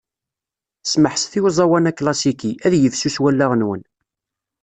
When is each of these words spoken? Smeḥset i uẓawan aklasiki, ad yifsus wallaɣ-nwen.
Smeḥset 0.91 1.33
i 1.39 1.39
uẓawan 1.43 1.89
aklasiki, 1.91 2.51
ad 2.65 2.73
yifsus 2.77 3.17
wallaɣ-nwen. 3.21 3.81